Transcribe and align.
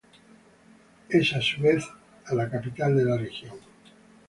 Es 1.09 1.31
a 1.35 1.41
su 1.43 1.61
vez 1.61 1.85
e 2.27 2.33
la 2.33 2.49
capital 2.49 2.97
de 2.97 3.05
la 3.05 3.17
región. 3.21 3.53